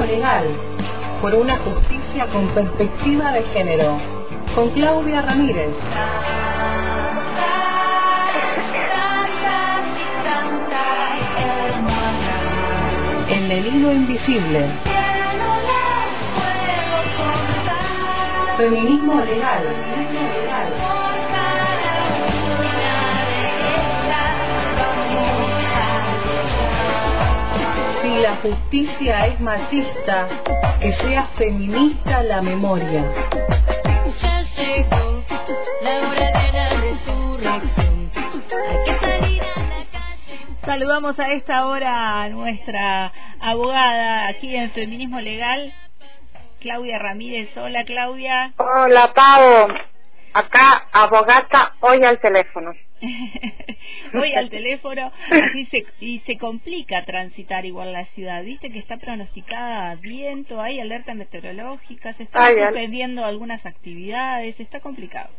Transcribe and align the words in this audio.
Legal, 0.00 0.46
por 1.20 1.34
una 1.34 1.56
justicia 1.58 2.26
con 2.32 2.48
perspectiva 2.48 3.30
de 3.30 3.42
género, 3.44 3.98
con 4.54 4.70
Claudia 4.70 5.22
Ramírez. 5.22 5.68
En 13.28 13.50
el 13.50 13.66
hilo 13.66 13.92
invisible. 13.92 14.66
Feminismo 18.56 19.20
legal. 19.20 20.11
La 28.32 28.36
justicia 28.40 29.26
es 29.26 29.40
machista, 29.40 30.26
que 30.80 30.92
sea 30.92 31.26
feminista 31.36 32.22
la 32.22 32.40
memoria. 32.40 33.04
Ya 34.20 34.42
llegó 34.56 35.22
la 35.82 36.08
hora 36.08 36.26
de 36.40 36.52
la 36.52 36.68
resurrección. 36.80 38.10
Hay 38.16 38.84
que 38.86 39.06
salir 39.06 39.42
a 39.42 39.60
la 39.60 39.84
calle. 39.92 40.46
Saludamos 40.64 41.20
a 41.20 41.32
esta 41.32 41.66
hora 41.66 42.22
a 42.22 42.28
nuestra 42.30 43.12
abogada 43.38 44.28
aquí 44.28 44.56
en 44.56 44.70
Feminismo 44.70 45.20
Legal, 45.20 45.74
Claudia 46.60 46.98
Ramírez. 46.98 47.54
Hola 47.58 47.84
Claudia. 47.84 48.54
Hola, 48.56 49.12
Pau. 49.12 49.68
Acá, 50.32 50.86
abogata, 50.90 51.74
hoy 51.80 52.02
al 52.02 52.18
teléfono. 52.18 52.72
Hoy 54.14 54.32
al 54.34 54.48
teléfono 54.50 55.10
así 55.30 55.64
se, 55.66 55.84
y 56.00 56.20
se 56.20 56.38
complica 56.38 57.04
transitar 57.04 57.64
igual 57.64 57.92
la 57.92 58.04
ciudad. 58.06 58.42
Viste 58.44 58.70
que 58.70 58.78
está 58.78 58.96
pronosticada 58.96 59.96
viento, 59.96 60.60
hay 60.60 60.80
alerta 60.80 61.14
meteorológica, 61.14 62.12
se 62.14 62.24
están 62.24 62.54
suspendiendo 62.54 63.24
algunas 63.24 63.64
actividades, 63.66 64.58
está 64.60 64.80
complicado. 64.80 65.30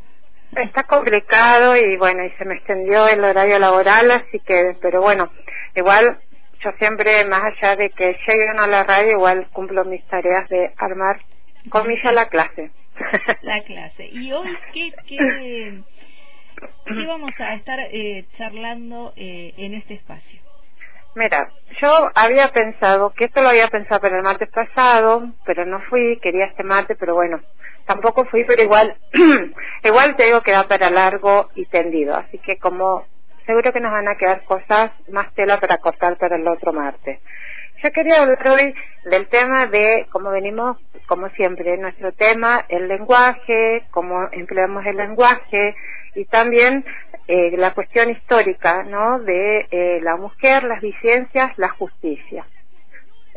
Está 0.55 0.83
complicado 0.83 1.75
y 1.75 1.97
bueno, 1.97 2.23
y 2.25 2.29
se 2.31 2.45
me 2.45 2.55
extendió 2.55 3.07
el 3.07 3.23
horario 3.23 3.57
laboral, 3.57 4.11
así 4.11 4.39
que, 4.39 4.75
pero 4.81 5.01
bueno, 5.01 5.31
igual 5.75 6.19
yo 6.63 6.71
siempre, 6.77 7.25
más 7.25 7.43
allá 7.43 7.75
de 7.75 7.89
que 7.89 8.15
llegue 8.27 8.51
uno 8.53 8.63
a 8.63 8.67
la 8.67 8.83
radio, 8.83 9.11
igual 9.11 9.47
cumplo 9.51 9.83
mis 9.85 10.03
tareas 10.07 10.47
de 10.49 10.71
armar 10.77 11.19
comillas 11.69 12.13
la 12.13 12.27
clase. 12.27 12.71
La 13.41 13.63
clase. 13.63 14.05
Y 14.11 14.31
hoy, 14.31 14.55
¿qué, 14.73 14.93
qué, 15.07 15.17
qué 16.85 17.05
vamos 17.05 17.33
a 17.39 17.53
estar 17.55 17.79
eh, 17.79 18.25
charlando 18.37 19.13
eh, 19.15 19.53
en 19.57 19.73
este 19.73 19.95
espacio? 19.95 20.41
Mira, 21.15 21.49
yo 21.79 22.09
había 22.15 22.47
pensado, 22.49 23.11
que 23.11 23.25
esto 23.25 23.41
lo 23.41 23.49
había 23.49 23.67
pensado 23.67 24.01
para 24.01 24.17
el 24.17 24.23
martes 24.23 24.49
pasado, 24.49 25.29
pero 25.45 25.65
no 25.65 25.79
fui, 25.81 26.19
quería 26.21 26.45
este 26.45 26.63
martes, 26.63 26.97
pero 26.99 27.13
bueno, 27.13 27.39
tampoco 27.85 28.25
fui, 28.25 28.43
pero 28.45 28.63
igual, 28.63 28.95
igual 29.83 30.15
te 30.15 30.25
digo 30.25 30.41
que 30.41 30.51
da 30.51 30.67
para 30.67 30.89
largo 30.89 31.49
y 31.53 31.65
tendido, 31.67 32.15
así 32.15 32.39
que 32.39 32.57
como 32.57 33.05
seguro 33.45 33.71
que 33.71 33.79
nos 33.79 33.91
van 33.91 34.07
a 34.07 34.15
quedar 34.15 34.43
cosas, 34.43 34.91
más 35.09 35.31
tela 35.35 35.59
para 35.59 35.77
cortar 35.77 36.17
para 36.17 36.35
el 36.35 36.47
otro 36.47 36.73
martes. 36.73 37.19
Yo 37.83 37.91
quería 37.91 38.21
hablar 38.21 38.47
hoy 38.47 38.73
del 39.05 39.27
tema 39.27 39.67
de 39.67 40.07
cómo 40.09 40.31
venimos, 40.31 40.77
como 41.05 41.29
siempre, 41.29 41.77
nuestro 41.77 42.13
tema, 42.13 42.65
el 42.69 42.87
lenguaje, 42.87 43.83
cómo 43.91 44.29
empleamos 44.31 44.85
el 44.85 44.95
lenguaje 44.95 45.75
y 46.15 46.25
también 46.25 46.85
eh, 47.27 47.55
la 47.57 47.73
cuestión 47.73 48.09
histórica, 48.09 48.83
¿no? 48.83 49.19
De 49.19 49.67
eh, 49.71 49.99
la 50.01 50.17
mujer, 50.17 50.63
las 50.63 50.81
licencias, 50.81 51.57
la 51.57 51.69
justicia. 51.69 52.45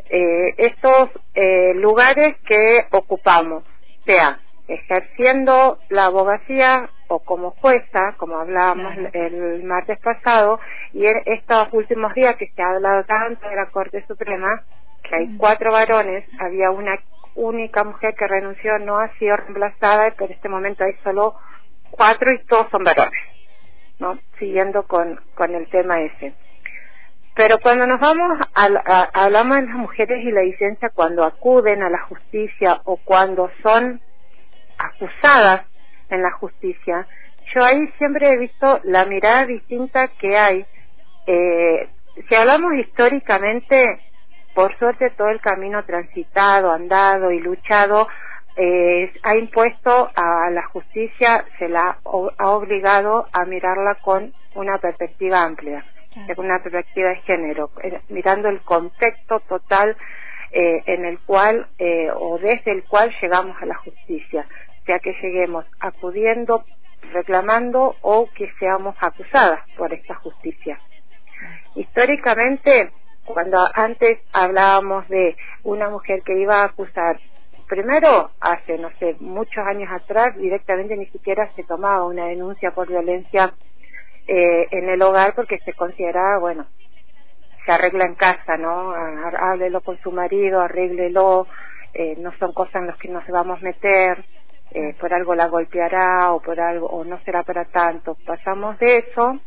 Eh, 0.09 0.53
estos 0.57 1.09
eh, 1.33 1.73
lugares 1.75 2.37
que 2.47 2.85
ocupamos, 2.91 3.63
sea 4.05 4.39
ejerciendo 4.67 5.79
la 5.89 6.05
abogacía 6.05 6.89
o 7.07 7.19
como 7.19 7.51
jueza, 7.51 8.15
como 8.17 8.37
hablábamos 8.37 8.93
Claro. 8.93 9.09
el 9.13 9.63
martes 9.63 9.99
pasado, 9.99 10.59
y 10.93 11.05
en 11.05 11.21
estos 11.25 11.69
últimos 11.71 12.13
días 12.13 12.35
que 12.35 12.47
se 12.47 12.61
ha 12.61 12.71
hablado 12.71 13.03
tanto 13.05 13.47
de 13.47 13.55
la 13.55 13.67
Corte 13.67 14.05
Suprema, 14.07 14.61
que 15.03 15.15
hay 15.15 15.37
cuatro 15.37 15.71
varones, 15.71 16.25
había 16.39 16.69
una 16.71 16.99
única 17.35 17.83
mujer 17.83 18.13
que 18.15 18.27
renunció, 18.27 18.77
no 18.79 18.97
ha 18.99 19.07
sido 19.19 19.37
reemplazada, 19.37 20.11
pero 20.17 20.25
en 20.25 20.33
este 20.33 20.49
momento 20.49 20.83
hay 20.83 20.93
solo 21.03 21.35
cuatro 21.91 22.31
y 22.31 22.39
todos 22.45 22.67
son 22.71 22.83
varones, 22.83 23.19
¿no? 23.99 24.19
Siguiendo 24.39 24.83
con, 24.87 25.19
con 25.35 25.53
el 25.55 25.67
tema 25.69 26.01
ese. 26.01 26.33
Pero 27.35 27.59
cuando 27.59 27.85
nos 27.85 27.99
vamos 27.99 28.39
a, 28.53 28.65
a- 28.65 29.09
hablamos 29.25 29.57
de 29.57 29.63
las 29.67 29.75
mujeres 29.75 30.23
y 30.25 30.31
la 30.31 30.41
licencia 30.41 30.89
cuando 30.89 31.23
acuden 31.23 31.83
a 31.83 31.89
la 31.89 32.01
justicia 32.03 32.81
o 32.85 32.97
cuando 32.97 33.51
son 33.61 34.01
acusadas 34.77 35.65
en 36.09 36.21
la 36.23 36.31
justicia, 36.31 37.07
yo 37.53 37.63
ahí 37.63 37.87
siempre 37.97 38.31
he 38.31 38.37
visto 38.37 38.79
la 38.83 39.05
mirada 39.05 39.45
distinta 39.45 40.07
que 40.07 40.37
hay. 40.37 40.65
Eh, 41.27 41.89
si 42.27 42.35
hablamos 42.35 42.73
históricamente, 42.75 44.01
por 44.53 44.75
suerte 44.79 45.11
todo 45.11 45.29
el 45.29 45.39
camino 45.41 45.83
transitado, 45.85 46.71
andado 46.71 47.31
y 47.31 47.39
luchado 47.39 48.07
eh, 48.57 49.13
ha 49.23 49.35
impuesto 49.35 50.09
a 50.15 50.49
la 50.49 50.63
justicia, 50.67 51.45
se 51.59 51.69
la 51.69 51.99
o- 52.03 52.31
ha 52.37 52.49
obligado 52.51 53.27
a 53.31 53.45
mirarla 53.45 53.95
con 53.95 54.33
una 54.55 54.79
perspectiva 54.79 55.43
amplia, 55.43 55.85
Claro. 56.13 56.35
con 56.35 56.45
una 56.45 56.59
perspectiva 56.63 57.09
de 57.09 57.15
género, 57.17 57.69
eh, 57.83 58.01
mirando 58.09 58.49
el 58.49 58.61
contexto 58.61 59.39
total 59.41 59.95
eh, 60.51 60.81
en 60.87 61.05
el 61.05 61.19
cual 61.19 61.67
eh, 61.77 62.09
o 62.15 62.37
desde 62.39 62.71
el 62.71 62.83
cual 62.85 63.13
llegamos 63.21 63.55
a 63.61 63.65
la 63.65 63.75
justicia, 63.75 64.47
sea 64.85 64.97
que 64.99 65.13
lleguemos 65.21 65.65
acudiendo, 65.79 66.63
reclamando 67.13 67.95
o 68.01 68.27
que 68.33 68.49
seamos 68.57 68.95
acusadas 68.99 69.59
por 69.77 69.93
esta 69.93 70.15
justicia. 70.15 70.79
Históricamente, 71.75 72.91
cuando 73.25 73.59
antes 73.73 74.19
hablábamos 74.33 75.07
de 75.09 75.35
una 75.63 75.89
mujer 75.89 76.21
que 76.23 76.39
iba 76.39 76.61
a 76.61 76.65
acusar, 76.65 77.19
primero, 77.67 78.31
hace, 78.41 78.77
no 78.79 78.91
sé, 78.99 79.17
muchos 79.21 79.65
años 79.65 79.89
atrás, 79.91 80.35
directamente 80.37 80.97
ni 80.97 81.07
siquiera 81.07 81.51
se 81.55 81.63
tomaba 81.65 82.05
una 82.05 82.27
denuncia 82.27 82.71
por 82.71 82.87
violencia 82.89 83.53
eh, 84.27 84.67
en 84.71 84.89
el 84.89 85.01
hogar 85.01 85.35
porque 85.35 85.59
se 85.65 85.73
consideraba, 85.73 86.39
bueno, 86.39 86.67
se 87.65 87.71
arregla 87.71 88.05
en 88.05 88.15
casa, 88.15 88.57
¿no? 88.57 88.91
Há- 88.91 89.51
Háblelo 89.51 89.81
con 89.81 89.99
su 89.99 90.11
marido, 90.11 90.61
arréglelo, 90.61 91.47
eh, 91.93 92.15
no 92.19 92.33
son 92.39 92.53
cosas 92.53 92.75
en 92.77 92.87
las 92.87 92.97
que 92.97 93.09
nos 93.09 93.25
vamos 93.27 93.59
a 93.59 93.65
meter, 93.65 94.25
eh, 94.71 94.95
por 94.99 95.13
algo 95.13 95.35
la 95.35 95.47
golpeará 95.47 96.33
o 96.33 96.41
por 96.41 96.59
algo, 96.59 96.87
o 96.87 97.03
no 97.05 97.19
será 97.23 97.43
para 97.43 97.65
tanto. 97.65 98.17
Pasamos 98.25 98.77
de 98.79 98.99
eso 98.99 99.39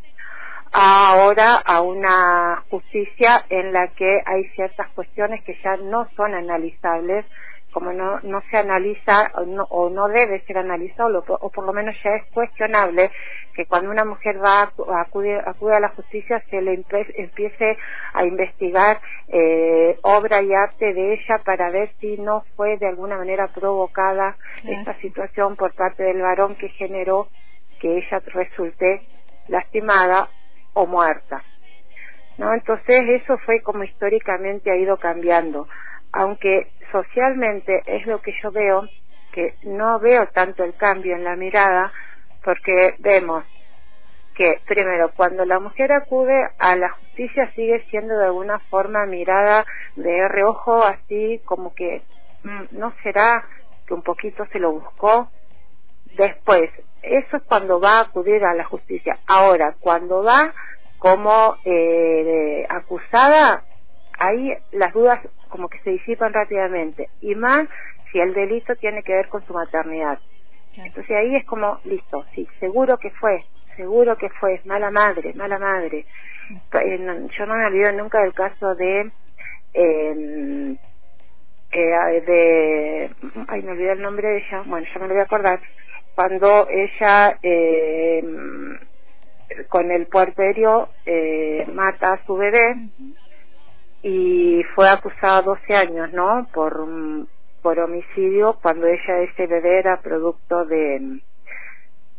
a 0.73 1.11
ahora 1.13 1.57
a 1.57 1.83
una 1.83 2.65
justicia 2.71 3.45
en 3.51 3.73
la 3.73 3.89
que 3.89 4.21
hay 4.27 4.45
ciertas 4.57 4.91
cuestiones 4.93 5.45
que 5.45 5.59
ya 5.65 5.77
no 5.79 6.09
son 6.17 6.35
analizables, 6.35 7.27
como 7.73 7.93
no, 7.93 8.21
no 8.23 8.43
se 8.51 8.57
analiza 8.57 9.31
o 9.35 9.45
no, 9.45 9.65
o 9.71 9.91
no 9.91 10.09
debe 10.09 10.41
ser 10.41 10.59
analizado, 10.59 11.25
o, 11.27 11.51
por 11.51 11.65
lo 11.65 11.73
menos 11.73 11.95
ya 12.03 12.11
es 12.17 12.25
cuestionable 12.33 13.11
que 13.55 13.67
cuando 13.67 13.91
una 13.91 14.05
mujer 14.05 14.43
va 14.43 14.63
a 14.63 15.01
acude 15.01 15.75
a 15.75 15.81
la 15.81 15.89
justicia 15.91 16.43
se 16.51 16.61
le 16.61 16.83
empiece 17.17 17.79
a 18.13 18.25
investigar 18.25 19.01
eh, 19.29 19.99
obra 20.03 20.43
y 20.43 20.53
arte 20.53 20.93
de 20.93 21.15
ella 21.15 21.39
para 21.45 21.71
ver 21.71 21.91
si 22.01 22.17
no 22.19 22.45
fue 22.57 22.77
de 22.79 22.89
alguna 22.89 23.17
manera 23.17 23.49
provocada 23.49 24.37
esta 24.65 24.95
situación 25.01 25.57
por 25.57 25.75
parte 25.75 26.03
del 26.03 26.23
varón 26.23 26.57
que 26.57 26.69
generó 26.71 27.29
que 27.81 27.99
ella 27.99 28.21
resulte 28.27 29.03
lastimada 29.49 30.29
o 30.75 30.87
muerta. 30.87 31.43
¿No? 32.39 32.55
Entonces 32.55 33.07
eso 33.23 33.37
fue 33.45 33.61
como 33.61 33.85
históricamente 33.85 34.71
ha 34.71 34.77
ido 34.77 34.97
cambiando, 34.97 35.69
aunque 36.13 36.69
socialmente 36.93 37.83
es 37.87 38.07
lo 38.07 38.21
que 38.21 38.33
yo 38.43 38.51
veo, 38.51 38.89
que 39.33 39.55
no 39.63 39.99
veo 40.01 40.27
tanto 40.29 40.65
el 40.65 40.75
cambio 40.75 41.15
en 41.15 41.25
la 41.25 41.37
mirada, 41.37 41.93
porque 42.45 42.95
vemos 42.99 43.45
que 44.35 44.61
primero 44.67 45.11
cuando 45.17 45.45
la 45.45 45.59
mujer 45.61 45.93
acude 45.93 46.49
a 46.59 46.75
la 46.77 46.91
justicia 46.91 47.53
sigue 47.55 47.85
siendo 47.91 48.17
de 48.17 48.27
alguna 48.27 48.59
forma 48.71 49.05
mirada 49.07 49.67
de 49.97 50.29
reojo 50.29 50.83
así 50.83 51.41
como 51.45 51.75
que 51.75 52.03
mm, 52.45 52.79
no 52.79 52.95
será 53.03 53.45
que 53.87 53.93
un 53.93 54.03
poquito 54.03 54.47
se 54.47 54.59
lo 54.59 54.73
buscó 54.73 55.29
después 56.17 56.71
eso 57.03 57.37
es 57.37 57.43
cuando 57.45 57.81
va 57.81 57.99
a 57.99 58.03
acudir 58.03 58.45
a 58.45 58.55
la 58.55 58.65
justicia. 58.65 59.19
Ahora 59.27 59.75
cuando 59.81 60.23
va 60.23 60.53
como 60.99 61.57
eh, 61.65 62.67
acusada 62.69 63.65
ahí 64.21 64.55
las 64.73 64.93
dudas 64.93 65.19
como 65.49 65.69
que 65.69 65.79
se 65.81 65.91
disipan 65.91 66.33
rápidamente 66.33 67.09
y 67.21 67.35
más 67.35 67.67
si 68.13 68.21
el 68.21 68.33
delito 68.35 68.77
tiene 68.77 69.03
que 69.03 69.13
ver 69.15 69.29
con 69.29 69.45
su 69.47 69.53
maternidad 69.53 70.19
Claro. 70.75 70.87
entonces 70.89 71.17
ahí 71.17 71.35
es 71.35 71.45
como, 71.47 71.81
listo, 71.85 72.25
sí, 72.33 72.47
seguro 72.61 72.97
que 72.99 73.11
fue, 73.11 73.45
seguro 73.77 74.17
que 74.17 74.29
fue, 74.31 74.61
mala 74.67 74.93
madre, 74.93 75.35
mala 75.35 75.59
madre. 75.59 76.07
Eh, 76.73 77.29
Yo 77.37 77.47
no 77.47 77.57
me 77.57 77.67
olvido 77.67 77.91
nunca 77.93 78.21
del 78.23 78.33
caso 78.35 78.77
de 78.77 79.11
eh, 79.75 80.77
eh, 81.73 82.21
de, 82.27 83.11
ay, 83.49 83.63
me 83.63 83.73
olvidé 83.73 83.93
el 83.93 84.03
nombre 84.03 84.29
de 84.29 84.39
ella, 84.39 84.63
bueno, 84.67 84.87
ya 84.93 85.01
me 85.01 85.09
lo 85.09 85.15
voy 85.15 85.21
a 85.23 85.25
acordar, 85.25 85.61
cuando 86.15 86.69
ella 86.69 87.39
eh, 87.43 88.23
con 89.69 89.91
el 89.91 90.07
puerperio 90.07 90.89
eh, 91.05 91.67
mata 91.73 92.13
a 92.15 92.25
su 92.27 92.37
bebé 92.37 92.77
y 94.03 94.63
fue 94.75 94.89
acusada 94.89 95.43
12 95.43 95.75
años, 95.75 96.13
¿no? 96.13 96.49
Por, 96.53 96.87
por 97.63 97.79
homicidio 97.79 98.59
cuando 98.63 98.87
ella, 98.87 99.19
ese 99.21 99.47
bebé, 99.47 99.79
era 99.81 100.01
producto 100.01 100.65
de, 100.65 101.21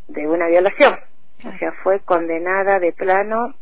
de 0.08 0.28
una 0.28 0.48
violación. 0.48 1.00
O 1.44 1.58
sea, 1.58 1.72
fue 1.84 2.00
condenada 2.02 2.80
de 2.80 2.94
plano 2.94 3.56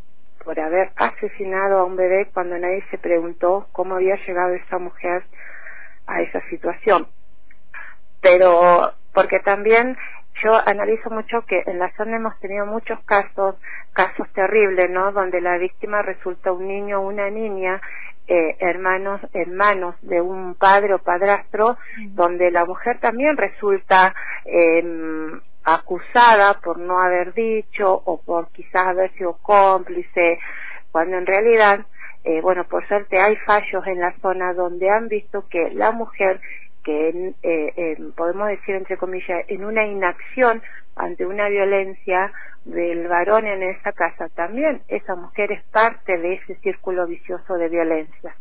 por 0.44 0.60
haber 0.60 0.92
asesinado 0.96 1.80
a 1.80 1.86
un 1.86 1.96
bebé 1.96 2.30
cuando 2.34 2.58
nadie 2.58 2.84
se 2.92 2.98
preguntó 2.98 3.68
cómo 3.72 3.96
había 3.96 4.16
llegado 4.26 4.54
esa 4.54 4.78
mujer 4.78 5.24
a 6.08 6.22
esa 6.22 6.42
situación. 6.50 7.08
Pero, 8.22 8.94
porque 9.14 9.40
también 9.40 9.98
yo 10.44 10.60
analizo 10.66 11.10
mucho 11.10 11.42
que 11.46 11.64
en 11.66 11.80
la 11.80 11.92
zona 11.96 12.18
hemos 12.18 12.38
tenido 12.40 12.66
muchos 12.66 13.00
casos, 13.06 13.56
casos 13.94 14.28
terribles, 14.34 14.90
¿no? 14.90 15.12
Donde 15.12 15.42
la 15.42 15.58
víctima 15.58 16.02
resulta 16.02 16.52
un 16.52 16.68
niño 16.68 17.00
o 17.00 17.08
una 17.08 17.30
niña, 17.30 17.82
eh, 18.30 18.56
hermanos, 18.60 19.20
hermanos 19.34 19.96
de 20.04 20.22
un 20.22 20.54
padre 20.54 20.94
o 20.94 21.00
padrastro, 21.00 21.78
donde 22.10 22.52
la 22.52 22.64
mujer 22.64 23.00
también 23.00 23.36
resulta 23.38 24.14
eh, 24.46 24.84
acusada 25.64 26.60
por 26.62 26.78
no 26.78 27.02
haber 27.02 27.34
dicho 27.34 27.92
o 27.92 28.22
por 28.22 28.52
quizás 28.52 28.86
haber 28.86 29.12
sido 29.14 29.38
cómplice, 29.42 30.38
cuando 30.92 31.18
en 31.18 31.26
realidad, 31.26 31.80
eh, 32.24 32.40
bueno, 32.42 32.66
por 32.66 32.88
suerte 32.88 33.20
hay 33.20 33.36
fallos 33.38 33.86
en 33.88 34.00
la 34.00 34.14
zona 34.22 34.54
donde 34.54 34.92
han 34.92 35.08
visto 35.08 35.46
que 35.50 35.72
la 35.72 35.90
mujer 35.92 36.40
que 36.90 37.34
eh, 37.44 37.98
podemos 38.16 38.48
decir 38.48 38.76
entre 38.76 38.98
comillas 38.98 39.46
en 39.48 39.64
una 39.64 39.86
inacción 39.86 40.62
ante 40.96 41.26
una 41.26 41.48
violencia 41.48 42.32
del 42.66 43.08
varón 43.08 43.46
en 43.46 43.64
esa 43.64 43.92
casa 43.92 44.28
también 44.30 44.82
esa 44.88 45.16
mujer 45.16 45.52
es 45.52 45.64
parte 45.66 46.18
de 46.18 46.34
ese 46.34 46.56
círculo 46.56 47.06
vicioso 47.06 47.56
de 47.56 47.70
violencia 47.70 48.36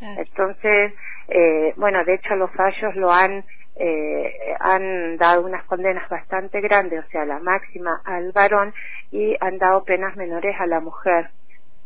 entonces 0.00 0.94
eh, 1.28 1.72
bueno 1.76 2.04
de 2.04 2.14
hecho 2.14 2.34
los 2.34 2.50
fallos 2.52 2.96
lo 2.96 3.12
han 3.12 3.44
eh, 3.76 4.54
han 4.58 5.16
dado 5.16 5.46
unas 5.46 5.64
condenas 5.64 6.06
bastante 6.10 6.60
grandes, 6.60 7.02
o 7.02 7.08
sea, 7.08 7.24
la 7.24 7.38
máxima 7.38 8.02
al 8.04 8.30
varón 8.32 8.74
y 9.10 9.34
han 9.40 9.56
dado 9.56 9.84
penas 9.84 10.16
menores 10.16 10.54
a 10.60 10.66
la 10.66 10.80
mujer. 10.80 11.30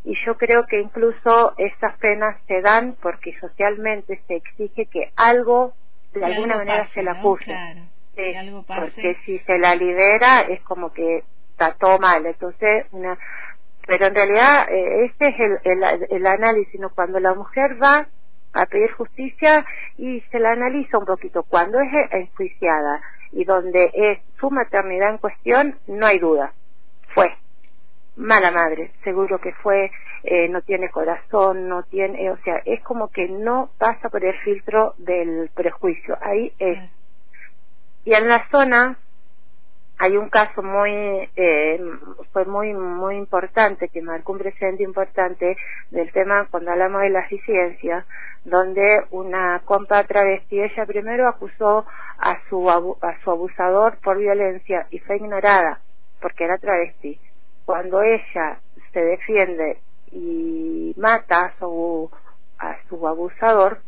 Y 0.05 0.15
yo 0.27 0.37
creo 0.37 0.67
que 0.67 0.81
incluso 0.81 1.55
esas 1.57 1.97
penas 1.99 2.37
se 2.47 2.61
dan 2.61 2.95
porque 3.01 3.35
socialmente 3.41 4.21
se 4.27 4.37
exige 4.37 4.87
que 4.87 5.11
algo 5.17 5.73
de 6.13 6.25
alguna 6.25 6.57
manera 6.59 6.87
se 6.89 7.03
la 7.03 7.13
acuse. 7.13 7.53
porque 8.67 9.17
si 9.25 9.39
se 9.41 9.59
la 9.59 9.75
libera 9.75 10.43
es 10.43 10.61
como 10.63 10.93
que 10.93 11.25
está 11.51 11.73
todo 11.75 11.99
mal. 11.99 12.25
Entonces, 12.27 12.87
una, 12.93 13.19
pero 13.87 14.07
en 14.07 14.15
realidad 14.15 14.69
eh, 14.71 15.07
este 15.07 15.29
es 15.29 15.41
el, 15.41 15.59
el, 15.65 16.07
el 16.11 16.27
análisis, 16.27 16.79
¿no? 16.79 16.91
Cuando 16.91 17.19
la 17.19 17.35
mujer 17.35 17.83
va 17.83 18.07
a 18.53 18.67
pedir 18.67 18.93
justicia 18.93 19.65
y 19.97 20.21
se 20.31 20.39
la 20.39 20.53
analiza 20.53 20.99
un 20.99 21.07
poquito. 21.07 21.43
Cuando 21.45 21.81
es 21.81 21.91
enjuiciada 22.13 23.01
y 23.33 23.45
donde 23.45 23.91
es 23.95 24.19
su 24.39 24.51
maternidad 24.51 25.11
en 25.11 25.19
cuestión, 25.19 25.79
no 25.89 26.07
hay 26.07 26.19
duda. 26.19 26.53
Fue 27.15 27.35
mala 28.17 28.51
madre, 28.51 28.93
seguro 29.03 29.39
que 29.41 29.53
fue, 29.53 29.91
eh, 30.23 30.49
no 30.49 30.63
tiene 30.63 30.91
corazón, 30.91 31.69
no 31.69 31.83
tiene, 31.85 32.31
o 32.31 32.37
sea, 32.39 32.63
es 32.65 32.83
como 32.83 33.09
que 33.09 33.29
no 33.29 33.71
pasa 33.79 34.09
por 34.09 34.25
el 34.25 34.35
filtro 34.41 34.95
del 34.99 35.51
prejuicio. 35.55 36.17
Ahí 36.21 36.53
es. 36.59 36.79
Y 38.05 38.15
en 38.15 38.29
la 38.29 38.49
zona 38.51 38.99
hay 39.99 40.17
un 40.17 40.29
caso 40.29 40.63
muy 40.63 40.91
eh, 41.37 41.81
fue 42.33 42.45
muy 42.45 42.73
muy 42.73 43.17
importante 43.17 43.89
que 43.89 44.03
marcó 44.03 44.33
un 44.33 44.39
precedente 44.39 44.83
importante 44.83 45.57
del 45.91 46.11
tema 46.13 46.49
cuando 46.51 46.73
hablamos 46.73 47.03
de 47.03 47.11
las 47.11 47.31
disidencias 47.31 48.05
donde 48.45 49.05
una 49.13 49.63
compa 49.65 50.05
travesti 50.05 50.61
ella 50.61 50.85
primero 50.85 51.29
acusó 51.29 51.87
a 52.19 52.39
su 52.49 52.69
a 52.69 53.21
su 53.23 53.31
abusador 53.31 53.99
por 54.03 54.19
violencia 54.19 54.87
y 54.91 54.99
fue 54.99 55.17
ignorada 55.17 55.81
porque 56.21 56.45
era 56.45 56.59
travesti 56.59 57.19
cuando 57.65 58.03
ella 58.03 58.59
se 58.93 59.01
defiende 59.01 59.79
y 60.13 60.95
mata 60.97 61.47
a 61.47 61.59
su 61.59 62.11
a 62.59 62.77
su 62.89 63.07
abusador 63.07 63.81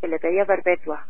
se 0.00 0.08
le 0.08 0.18
pedía 0.18 0.44
perpetua. 0.44 1.06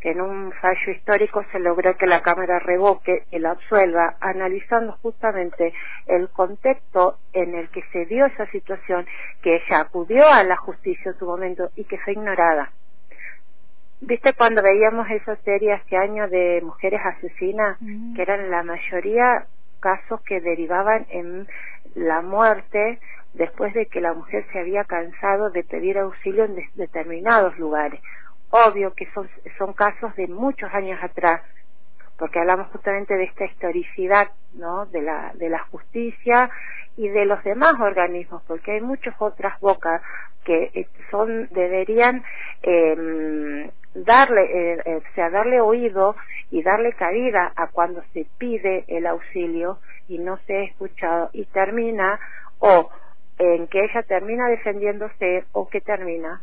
Que 0.00 0.10
en 0.10 0.20
un 0.20 0.52
fallo 0.52 0.92
histórico 0.92 1.42
se 1.50 1.58
logró 1.58 1.96
que 1.96 2.06
la 2.06 2.20
Cámara 2.20 2.58
revoque 2.58 3.24
y 3.30 3.38
la 3.38 3.52
absuelva, 3.52 4.16
analizando 4.20 4.98
justamente 5.00 5.72
el 6.06 6.28
contexto 6.28 7.16
en 7.32 7.54
el 7.54 7.70
que 7.70 7.82
se 7.90 8.04
dio 8.04 8.26
esa 8.26 8.46
situación, 8.50 9.06
que 9.40 9.56
ella 9.56 9.80
acudió 9.80 10.28
a 10.28 10.44
la 10.44 10.56
justicia 10.56 11.12
en 11.12 11.18
su 11.18 11.24
momento 11.24 11.70
y 11.74 11.84
que 11.84 11.96
fue 11.98 12.12
ignorada. 12.12 12.70
¿Viste 14.02 14.34
cuando 14.34 14.62
veíamos 14.62 15.08
esa 15.10 15.36
serie 15.36 15.72
hace 15.72 15.96
años 15.96 16.30
de 16.30 16.60
mujeres 16.62 17.00
asesinas, 17.02 17.78
que 18.14 18.20
eran 18.20 18.50
la 18.50 18.62
mayoría 18.64 19.46
casos 19.82 20.22
que 20.22 20.40
derivaban 20.40 21.06
en 21.10 21.46
la 21.94 22.22
muerte 22.22 22.98
después 23.34 23.74
de 23.74 23.86
que 23.86 24.00
la 24.00 24.14
mujer 24.14 24.46
se 24.52 24.60
había 24.60 24.84
cansado 24.84 25.50
de 25.50 25.64
pedir 25.64 25.98
auxilio 25.98 26.44
en 26.44 26.56
determinados 26.76 27.58
lugares? 27.58 28.00
obvio 28.52 28.92
que 28.94 29.08
son, 29.12 29.28
son 29.58 29.72
casos 29.72 30.14
de 30.14 30.28
muchos 30.28 30.72
años 30.74 31.02
atrás, 31.02 31.40
porque 32.18 32.38
hablamos 32.38 32.68
justamente 32.68 33.14
de 33.14 33.24
esta 33.24 33.44
historicidad, 33.44 34.28
¿no? 34.54 34.86
De 34.86 35.02
la, 35.02 35.32
de 35.34 35.48
la 35.48 35.60
justicia 35.66 36.50
y 36.96 37.08
de 37.08 37.24
los 37.24 37.42
demás 37.44 37.80
organismos, 37.80 38.42
porque 38.46 38.72
hay 38.72 38.80
muchas 38.80 39.14
otras 39.18 39.58
bocas 39.60 40.02
que 40.44 40.70
eh, 40.74 40.88
son, 41.10 41.48
deberían 41.50 42.22
eh, 42.62 43.70
darle, 43.94 44.42
eh, 44.42 44.82
eh, 44.84 45.02
sea, 45.14 45.30
darle 45.30 45.60
oído 45.60 46.16
y 46.50 46.62
darle 46.62 46.92
cabida 46.94 47.52
a 47.56 47.68
cuando 47.68 48.02
se 48.12 48.26
pide 48.38 48.84
el 48.88 49.06
auxilio 49.06 49.78
y 50.08 50.18
no 50.18 50.38
se 50.46 50.56
ha 50.56 50.62
escuchado 50.62 51.30
y 51.32 51.44
termina 51.46 52.18
o 52.58 52.90
en 53.38 53.66
que 53.68 53.84
ella 53.84 54.02
termina 54.02 54.48
defendiéndose 54.48 55.44
o 55.52 55.68
que 55.68 55.80
termina 55.80 56.42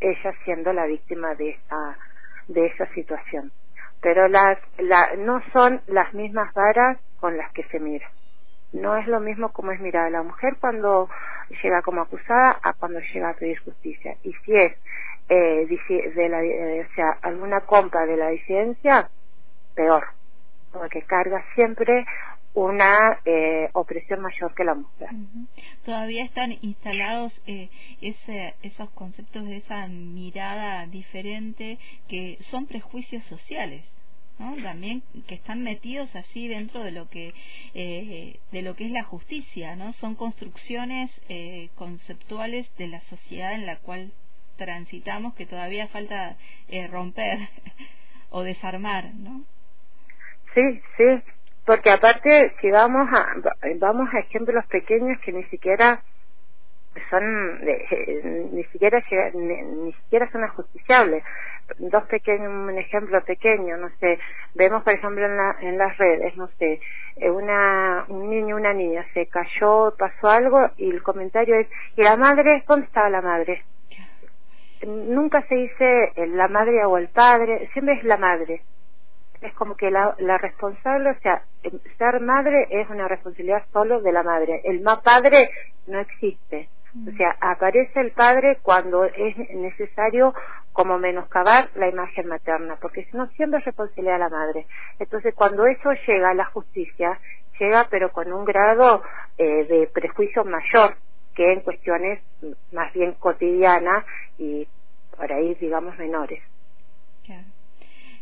ella 0.00 0.32
siendo 0.44 0.72
la 0.72 0.86
víctima 0.86 1.34
de 1.34 1.50
esa 1.50 1.98
de 2.48 2.66
esa 2.66 2.86
situación 2.94 3.50
pero 4.00 4.28
las 4.28 4.58
la, 4.78 5.14
no 5.16 5.40
son 5.52 5.80
las 5.86 6.12
mismas 6.14 6.52
varas 6.54 6.98
con 7.20 7.36
las 7.36 7.52
que 7.52 7.64
se 7.64 7.80
mira. 7.80 8.06
No 8.72 8.96
es 8.96 9.06
lo 9.06 9.20
mismo 9.20 9.52
como 9.52 9.72
es 9.72 9.80
mirada 9.80 10.10
la 10.10 10.22
mujer 10.22 10.56
cuando 10.60 11.08
llega 11.62 11.82
como 11.82 12.02
acusada 12.02 12.58
a 12.62 12.72
cuando 12.74 13.00
llega 13.00 13.30
a 13.30 13.34
pedir 13.34 13.58
justicia. 13.60 14.16
Y 14.22 14.32
si 14.44 14.56
es 14.56 14.72
eh, 15.28 15.66
de 16.14 16.28
la, 16.28 16.42
eh, 16.44 16.86
o 16.88 16.94
sea 16.94 17.18
alguna 17.22 17.60
compra 17.62 18.06
de 18.06 18.16
la 18.16 18.28
disidencia 18.28 19.08
peor. 19.74 20.06
Porque 20.72 21.02
carga 21.02 21.42
siempre 21.54 22.04
una 22.56 23.20
eh, 23.26 23.68
opresión 23.74 24.22
mayor 24.22 24.54
que 24.54 24.64
la 24.64 24.74
mujer. 24.74 25.10
Todavía 25.84 26.24
están 26.24 26.56
instalados 26.62 27.38
eh, 27.46 27.68
ese, 28.00 28.54
esos 28.62 28.88
conceptos 28.90 29.46
de 29.46 29.58
esa 29.58 29.86
mirada 29.88 30.86
diferente 30.86 31.78
que 32.08 32.38
son 32.50 32.66
prejuicios 32.66 33.22
sociales. 33.24 33.84
¿no? 34.38 34.54
también 34.62 35.02
que 35.28 35.34
están 35.34 35.62
metidos 35.62 36.14
así 36.14 36.46
dentro 36.46 36.82
de 36.82 36.90
lo 36.90 37.08
que 37.08 37.32
eh, 37.72 38.38
de 38.52 38.60
lo 38.60 38.76
que 38.76 38.84
es 38.84 38.90
la 38.90 39.02
justicia 39.02 39.76
no 39.76 39.94
son 39.94 40.14
construcciones 40.14 41.10
eh, 41.30 41.70
conceptuales 41.74 42.68
de 42.76 42.88
la 42.88 43.00
sociedad 43.02 43.54
en 43.54 43.64
la 43.64 43.78
cual 43.78 44.12
transitamos 44.58 45.34
que 45.36 45.46
todavía 45.46 45.88
falta 45.88 46.36
eh, 46.68 46.86
romper 46.86 47.48
o 48.28 48.42
desarmar 48.42 49.14
no 49.14 49.42
sí 50.54 50.82
sí 50.98 51.32
porque 51.66 51.90
aparte 51.90 52.54
si 52.60 52.70
vamos 52.70 53.08
a 53.12 53.26
vamos 53.78 54.08
a 54.14 54.20
ejemplos 54.20 54.64
pequeños 54.66 55.18
que 55.20 55.32
ni 55.32 55.42
siquiera 55.44 56.00
son 57.10 57.60
ni 58.54 58.64
siquiera 58.72 59.02
ni, 59.34 59.92
siquiera 59.92 60.30
son 60.30 60.44
ajusticiables. 60.44 61.22
Dos 61.78 62.04
pequeños 62.04 62.48
un 62.48 62.78
ejemplo 62.78 63.20
pequeño 63.24 63.76
no 63.76 63.90
sé 63.98 64.20
vemos 64.54 64.84
por 64.84 64.94
ejemplo 64.94 65.26
en, 65.26 65.36
la, 65.36 65.56
en 65.60 65.76
las 65.76 65.98
redes 65.98 66.36
no 66.36 66.46
sé 66.58 66.80
eh, 67.16 67.28
una 67.28 68.04
un 68.08 68.30
niño 68.30 68.54
una 68.54 68.72
niña 68.72 69.04
se 69.12 69.26
cayó 69.26 69.92
pasó 69.98 70.28
algo 70.28 70.70
y 70.76 70.88
el 70.88 71.02
comentario 71.02 71.56
es 71.56 71.66
y 71.96 72.02
la 72.04 72.16
madre 72.16 72.62
dónde 72.68 72.86
estaba 72.86 73.10
la 73.10 73.20
madre 73.20 73.64
nunca 74.86 75.42
se 75.48 75.56
dice 75.56 76.12
la 76.28 76.46
madre 76.46 76.84
o 76.84 76.96
el 76.96 77.08
padre 77.08 77.68
siempre 77.72 77.94
es 77.94 78.04
la 78.04 78.16
madre 78.18 78.62
es 79.40 79.52
como 79.54 79.76
que 79.76 79.90
la, 79.90 80.14
la 80.18 80.38
responsable, 80.38 81.10
o 81.10 81.20
sea, 81.20 81.42
ser 81.98 82.20
madre 82.20 82.66
es 82.70 82.88
una 82.90 83.08
responsabilidad 83.08 83.64
solo 83.72 84.00
de 84.00 84.12
la 84.12 84.22
madre. 84.22 84.60
El 84.64 84.80
más 84.80 85.00
padre 85.02 85.50
no 85.86 85.98
existe. 86.00 86.68
O 87.06 87.14
sea, 87.16 87.36
aparece 87.40 88.00
el 88.00 88.12
padre 88.12 88.58
cuando 88.62 89.04
es 89.04 89.36
necesario 89.54 90.32
como 90.72 90.98
menoscabar 90.98 91.68
la 91.74 91.88
imagen 91.88 92.26
materna, 92.26 92.76
porque 92.80 93.04
si 93.04 93.16
no 93.16 93.26
siempre 93.28 93.58
es 93.58 93.66
responsabilidad 93.66 94.14
de 94.14 94.18
la 94.18 94.28
madre. 94.30 94.66
Entonces, 94.98 95.34
cuando 95.34 95.66
eso 95.66 95.92
llega 96.06 96.30
a 96.30 96.34
la 96.34 96.46
justicia, 96.46 97.18
llega 97.58 97.86
pero 97.90 98.12
con 98.12 98.32
un 98.32 98.44
grado 98.46 99.02
eh, 99.36 99.64
de 99.64 99.90
prejuicio 99.92 100.44
mayor 100.44 100.96
que 101.34 101.52
en 101.52 101.60
cuestiones 101.60 102.22
más 102.72 102.92
bien 102.94 103.12
cotidianas 103.12 104.06
y 104.38 104.66
por 105.16 105.30
ahí, 105.30 105.54
digamos, 105.56 105.96
menores. 105.98 106.42
Claro. 107.24 107.44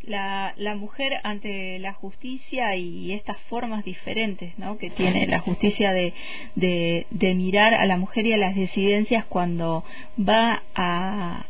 La, 0.07 0.53
la 0.57 0.75
mujer 0.75 1.13
ante 1.25 1.79
la 1.79 1.95
justicia 1.95 2.77
y 2.77 3.13
estas 3.13 3.39
formas 3.49 3.85
diferentes 3.85 4.59
¿no? 4.59 4.77
que 4.77 4.91
tiene 4.91 5.27
la 5.27 5.41
justicia 5.41 5.93
de, 5.93 6.13
de, 6.55 7.35
mirar 7.35 7.75
a 7.75 7.87
la 7.87 7.97
mujer 7.97 8.27
y 8.27 8.33
a 8.33 8.37
las 8.37 8.55
disidencias 8.55 9.25
cuando 9.25 9.83
va 10.19 10.63
a 10.75 11.47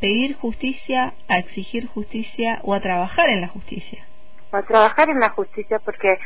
pedir 0.00 0.34
justicia, 0.36 1.12
a 1.28 1.38
exigir 1.38 1.86
justicia 1.88 2.60
o 2.62 2.74
a 2.74 2.80
trabajar 2.80 3.28
en 3.28 3.42
la 3.42 3.48
justicia. 3.48 4.04
A 4.52 4.62
trabajar 4.62 5.10
en 5.10 5.20
la 5.20 5.30
justicia 5.30 5.78
porque 5.78 6.18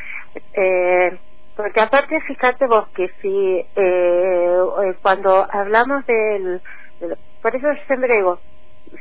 eh, 0.54 1.19
porque 1.57 1.81
aparte 1.81 2.21
fíjate 2.21 2.66
vos 2.66 2.88
que 2.88 3.09
si 3.21 3.28
eh, 3.28 3.66
eh 3.76 4.95
cuando 5.02 5.47
hablamos 5.50 6.07
del, 6.07 6.62
del 7.00 7.16
por 7.43 7.54
eso 7.54 7.69
siempre 7.87 8.16
digo 8.16 8.38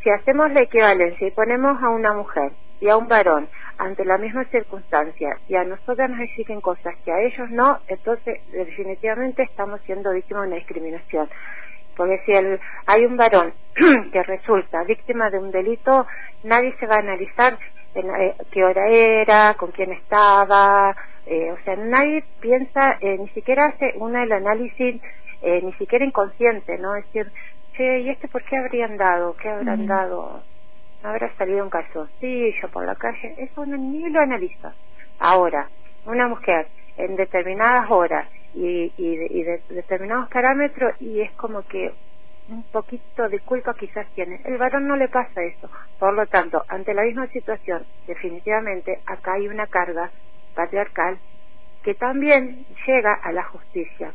si 0.01 0.10
hacemos 0.10 0.51
la 0.51 0.62
equivalencia 0.62 1.27
y 1.27 1.32
ponemos 1.32 1.82
a 1.82 1.89
una 1.89 2.13
mujer 2.13 2.51
y 2.84 2.90
a 2.90 2.98
un 2.98 3.08
varón 3.08 3.48
ante 3.78 4.04
la 4.04 4.18
misma 4.18 4.44
circunstancia 4.52 5.38
y 5.48 5.56
a 5.56 5.63
nosotras 5.63 6.10
nos 6.10 6.20
exigen 6.20 6.60
cosas 6.60 6.94
que 7.06 7.13
a 7.13 7.22
ellos 7.22 7.50
no, 7.50 7.80
entonces 7.88 8.42
definitivamente 8.52 9.44
estamos 9.44 9.80
siendo 9.86 10.12
víctimas 10.12 10.44
de 10.44 10.48
una 10.50 10.58
discriminación. 10.58 11.30
Porque 11.96 12.20
si 12.25 12.34
el, 12.34 12.60
hay 12.86 13.06
un 13.06 13.16
varón 13.16 13.54
que 14.12 14.24
resulta 14.24 14.84
víctima 14.84 15.30
de 15.30 15.40
un 15.40 15.52
delito, 15.52 16.06
nadie 16.44 16.75
se 16.78 16.86
va 16.86 16.96
a 16.96 17.00
analizar 17.00 17.58
en, 17.96 18.10
eh, 18.22 18.36
qué 18.52 18.66
hora 18.66 18.90
era, 18.90 19.54
con 19.54 19.72
quién 19.72 19.94
estaba, 19.94 20.94
eh, 21.25 21.52
o 21.54 21.58
sea, 21.63 21.78
nadie 21.78 22.25
piensa, 22.42 22.98
eh, 23.00 23.18
ni 23.18 23.30
siquiera 23.30 23.68
hace 23.68 23.94
una 23.96 24.24
el 24.24 24.32
análisis, 24.34 25.02
eh, 25.42 25.62
ni 25.63 25.72
siquiera 25.75 26.04
inconsciente, 26.04 26.78
¿no? 26.80 26.98
Es 26.98 27.06
decir, 27.06 27.32
che, 27.78 28.00
¿y 28.02 28.10
este 28.10 28.28
por 28.28 28.44
qué 28.44 28.58
habrían 28.58 28.98
dado? 28.98 29.38
¿Qué 29.38 29.48
habrán 29.48 29.86
Mm. 29.86 29.88
dado? 29.88 30.44
¿No 31.03 31.10
habrá 31.10 31.36
salido 31.36 31.63
un 31.65 31.69
calzoncillo 31.69 32.69
por 32.69 32.86
la 32.86 32.95
calle? 32.95 33.36
Eso 33.38 33.65
no, 33.65 33.75
ni 33.75 34.10
lo 34.10 34.22
analiza. 34.22 34.74
Ahora, 35.19 35.67
una 36.05 36.29
mujer 36.29 36.67
en 36.95 37.17
determinadas 37.17 37.91
horas 37.91 38.25
y, 38.55 38.93
y, 38.95 39.17
de, 39.43 39.62
determinados 39.69 40.29
parámetros 40.29 40.93
y 41.01 41.19
es 41.19 41.31
como 41.33 41.63
que 41.63 41.91
un 42.48 42.63
poquito 42.72 43.27
de 43.27 43.39
culpa 43.41 43.74
quizás 43.74 44.07
tiene. 44.15 44.39
El 44.45 44.57
varón 44.57 44.88
no 44.88 44.95
le 44.95 45.10
pasa 45.10 45.43
eso. 45.43 45.69
Por 46.00 46.13
lo 46.13 46.25
tanto, 46.27 46.63
ante 46.69 46.93
la 46.93 47.03
misma 47.03 47.27
situación, 47.27 47.86
definitivamente 48.07 49.01
acá 49.05 49.33
hay 49.33 49.50
una 49.50 49.67
carga 49.67 50.10
patriarcal 50.55 51.17
que 51.83 51.95
también 51.95 52.65
llega 52.88 53.13
a 53.13 53.33
la 53.33 53.43
justicia 53.43 54.13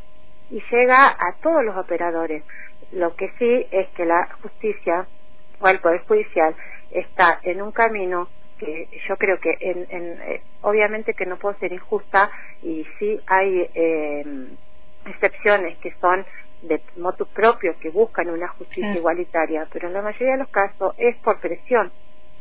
y 0.49 0.59
llega 0.71 1.07
a 1.07 1.35
todos 1.41 1.63
los 1.63 1.77
operadores. 1.77 2.43
Lo 2.91 3.15
que 3.15 3.29
sí 3.37 3.67
es 3.69 3.87
que 3.89 4.05
la 4.05 4.27
justicia 4.41 5.05
o 5.59 5.67
el 5.67 5.79
Poder 5.79 6.01
Judicial 6.07 6.55
está 6.91 7.39
en 7.43 7.61
un 7.61 7.71
camino 7.71 8.27
que 8.57 8.89
yo 9.07 9.15
creo 9.17 9.39
que 9.39 9.55
en, 9.59 9.87
en, 9.89 10.21
eh, 10.21 10.41
obviamente 10.61 11.13
que 11.13 11.25
no 11.25 11.37
puedo 11.37 11.57
ser 11.59 11.71
injusta 11.71 12.29
y 12.61 12.85
sí 12.99 13.19
hay 13.25 13.69
eh, 13.73 14.49
excepciones 15.05 15.77
que 15.77 15.93
son 16.01 16.25
de 16.61 16.81
motu 16.97 17.25
propio 17.25 17.77
que 17.79 17.89
buscan 17.89 18.29
una 18.29 18.49
justicia 18.49 18.93
igualitaria, 18.95 19.67
pero 19.71 19.87
en 19.87 19.93
la 19.93 20.01
mayoría 20.01 20.33
de 20.33 20.39
los 20.39 20.49
casos 20.49 20.93
es 20.97 21.15
por 21.17 21.39
presión, 21.39 21.91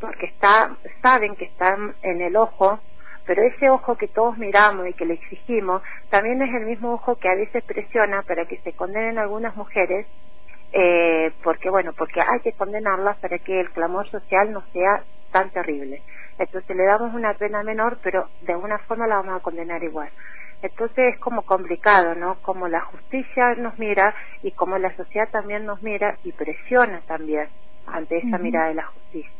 porque 0.01 0.27
está, 0.27 0.77
saben 1.03 1.37
que 1.37 1.45
están 1.45 1.95
en 2.03 2.21
el 2.21 2.37
ojo, 2.37 2.81
pero 3.27 3.43
ese 3.43 3.71
ojo 3.71 3.97
que 3.97 4.09
todos 4.09 4.37
miramos 4.39 4.89
y 4.89 4.95
que 4.95 5.05
le 5.05 5.15
exigimos, 5.15 5.83
también 6.11 6.43
es 6.43 6.53
el 6.53 6.67
mismo 6.67 6.95
ojo 6.95 7.17
que 7.17 7.29
a 7.29 7.35
veces 7.35 7.63
presiona 7.63 8.23
para 8.23 8.47
que 8.47 8.57
se 8.59 8.73
condenen 8.73 9.19
algunas 9.19 9.55
mujeres, 9.55 10.07
eh, 10.73 11.08
porque 11.43 11.71
bueno, 11.71 11.93
porque 11.97 12.21
hay 12.21 12.41
que 12.43 12.53
condenarlas 12.53 13.19
para 13.19 13.39
que 13.39 13.61
el 13.61 13.71
clamor 13.71 14.09
social 14.11 14.53
no 14.53 14.63
sea 14.73 15.03
tan 15.33 15.51
terrible. 15.51 16.03
Entonces 16.39 16.77
le 16.77 16.85
damos 16.85 17.15
una 17.15 17.35
pena 17.35 17.63
menor, 17.63 17.99
pero 18.03 18.29
de 18.43 18.53
alguna 18.53 18.79
forma 18.79 19.07
la 19.07 19.17
vamos 19.17 19.41
a 19.41 19.43
condenar 19.43 19.83
igual. 19.83 20.09
Entonces 20.63 21.15
es 21.15 21.21
como 21.21 21.43
complicado, 21.43 22.15
¿no? 22.15 22.37
Como 22.43 22.69
la 22.69 22.81
justicia 22.81 23.55
nos 23.57 23.79
mira 23.79 24.15
y 24.43 24.53
como 24.53 24.79
la 24.79 24.95
sociedad 24.97 25.29
también 25.31 25.65
nos 25.67 25.83
mira 25.83 26.19
y 26.25 26.33
presiona 26.33 27.01
también 27.07 27.49
ante 27.87 28.19
esa 28.19 28.39
mirada 28.39 28.69
de 28.69 28.75
la 28.75 28.87
justicia. 28.87 29.31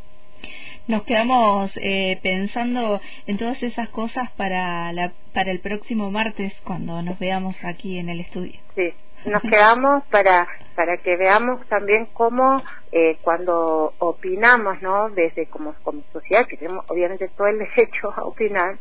Nos 0.87 1.03
quedamos 1.03 1.71
eh, 1.83 2.19
pensando 2.23 3.01
en 3.27 3.37
todas 3.37 3.63
esas 3.63 3.91
cosas 3.91 4.31
para, 4.33 4.91
la, 4.93 5.13
para 5.35 5.51
el 5.51 5.61
próximo 5.61 6.11
martes 6.11 6.55
cuando 6.65 7.03
nos 7.03 7.19
veamos 7.19 7.57
aquí 7.63 7.99
en 7.99 8.09
el 8.09 8.21
estudio. 8.21 8.59
Sí, 8.75 8.95
nos 9.25 9.43
quedamos 9.43 10.05
para 10.07 10.47
para 10.75 10.97
que 10.99 11.17
veamos 11.17 11.67
también 11.67 12.07
cómo 12.13 12.63
eh, 12.93 13.19
cuando 13.23 13.95
opinamos, 13.99 14.81
¿no? 14.81 15.11
Desde 15.11 15.47
como 15.47 15.75
como 15.83 16.03
sociedad 16.13 16.47
que 16.47 16.57
tenemos 16.57 16.85
obviamente 16.89 17.29
todo 17.37 17.49
el 17.49 17.59
derecho 17.77 18.13
a 18.17 18.23
opinar, 18.25 18.79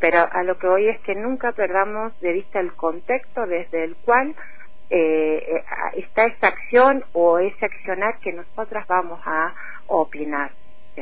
pero 0.00 0.26
a 0.30 0.42
lo 0.42 0.58
que 0.58 0.66
hoy 0.66 0.88
es 0.88 1.00
que 1.00 1.14
nunca 1.14 1.52
perdamos 1.52 2.18
de 2.20 2.32
vista 2.32 2.58
el 2.58 2.72
contexto 2.72 3.46
desde 3.46 3.84
el 3.84 3.94
cual 3.96 4.34
eh, 4.90 5.44
eh, 5.46 5.64
está 5.96 6.24
esa 6.24 6.48
acción 6.48 7.04
o 7.12 7.38
ese 7.38 7.66
accionar 7.66 8.18
que 8.18 8.32
nosotras 8.32 8.86
vamos 8.88 9.20
a 9.24 9.54
opinar. 9.86 10.50
O 10.96 11.00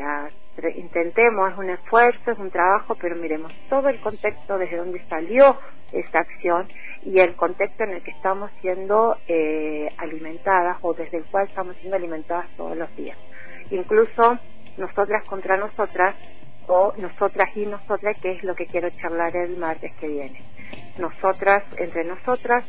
intentemos, 0.77 1.53
es 1.53 1.59
un 1.59 1.71
esfuerzo, 1.71 2.31
es 2.31 2.39
un 2.39 2.51
trabajo, 2.51 2.95
pero 2.97 3.17
miremos 3.17 3.53
todo 3.71 3.89
el 3.89 4.01
contexto 4.01 4.59
desde 4.59 4.77
donde 4.77 5.03
salió 5.09 5.57
esa 5.93 6.21
acción 6.21 6.69
y 7.05 7.19
el 7.21 7.35
contexto 7.37 7.85
en 7.85 7.91
el 7.91 8.03
que 8.03 8.11
estamos 8.11 8.51
siendo 8.61 9.17
eh, 9.29 9.89
alimentadas 9.99 10.79
o 10.83 10.95
desde 10.95 11.19
el 11.19 11.25
cual 11.27 11.47
estamos 11.47 11.77
siendo 11.77 11.97
alimentadas 11.97 12.47
todos 12.57 12.77
los 12.77 12.95
días. 12.97 13.17
Incluso 13.71 14.39
nosotras 14.77 15.25
contra 15.25 15.57
nosotras 15.57 16.15
o 16.69 16.93
nosotras 16.97 17.49
y 17.57 17.67
nosotras, 17.67 18.17
que 18.21 18.33
es 18.33 18.43
lo 18.43 18.55
que 18.55 18.67
quiero 18.67 18.91
charlar 18.91 19.37
el 19.37 19.57
martes 19.57 19.93
que 20.01 20.09
viene. 20.09 20.41
Nosotras, 20.99 21.65
entre 21.79 22.05
nosotras, 22.05 22.65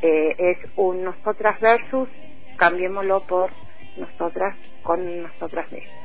eh, 0.00 0.34
es 0.38 0.58
un 0.76 1.04
nosotras 1.04 1.58
versus, 1.60 2.08
cambiémoslo 2.56 3.26
por 3.26 3.50
nosotras 3.96 4.56
con 4.82 5.22
nosotras 5.22 5.70
mismas. 5.72 6.02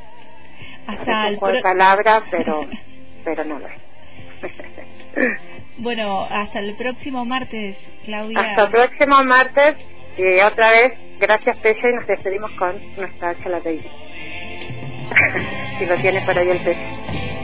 Hasta 0.88 1.28
el 1.28 1.62
palabras, 1.62 2.24
pero, 2.32 2.62
pero 3.24 3.44
no 3.44 3.60
lo 3.60 3.68
es. 3.68 3.82
Bueno, 5.80 6.24
hasta 6.30 6.60
el 6.60 6.76
próximo 6.76 7.24
martes, 7.26 7.78
Claudia. 8.06 8.40
Hasta 8.40 8.64
el 8.64 8.70
próximo 8.72 9.24
martes 9.24 9.76
y 10.18 10.40
otra 10.42 10.72
vez, 10.72 10.94
gracias 11.20 11.58
Peche 11.58 11.90
y 11.90 11.94
nos 11.96 12.08
despedimos 12.08 12.52
con 12.52 12.76
nuestra 12.96 13.36
charla 13.44 13.60
de 13.60 13.82
si 15.80 15.86
lo 15.86 15.96
tiene 15.98 16.22
para 16.26 16.42
hoy 16.42 16.50
el 16.50 16.60
Peche. 16.60 17.37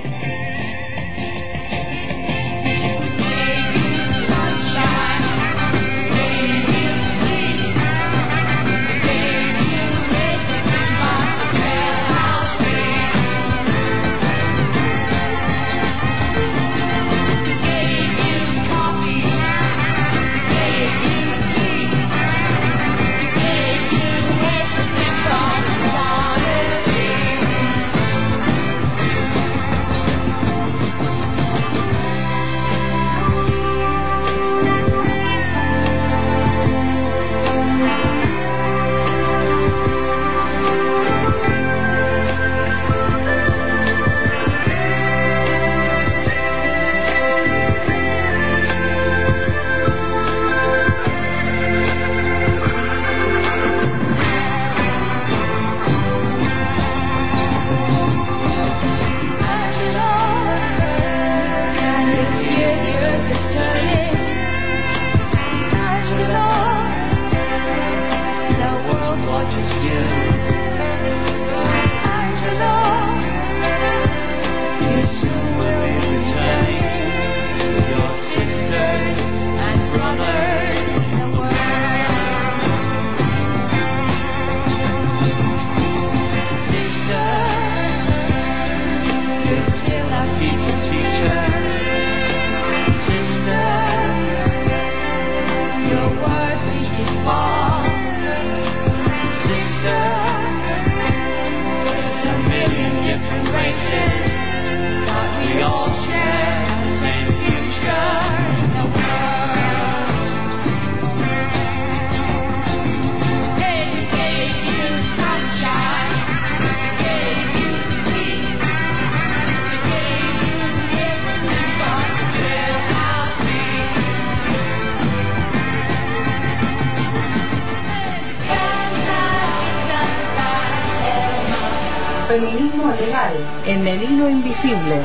En 133.66 133.86
el 133.86 134.02
hilo 134.02 134.30
invisible. 134.30 135.02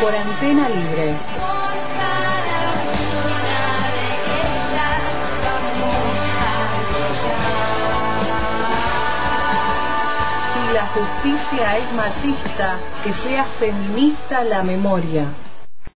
Por 0.00 0.14
antena 0.14 0.68
libre. 0.68 1.16
Si 10.52 10.74
la 10.74 10.86
justicia 10.88 11.78
es 11.78 11.92
machista, 11.94 12.78
que 13.02 13.14
sea 13.14 13.44
feminista 13.58 14.44
la 14.44 14.62
memoria. 14.62 15.28